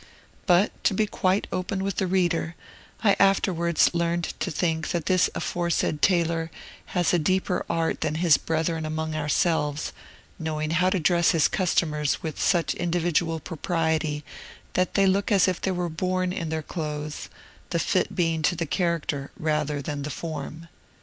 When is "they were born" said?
15.61-16.33